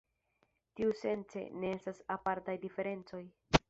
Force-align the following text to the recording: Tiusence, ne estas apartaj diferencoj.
Tiusence, 0.79 1.45
ne 1.59 1.71
estas 1.77 2.03
apartaj 2.19 2.61
diferencoj. 2.69 3.27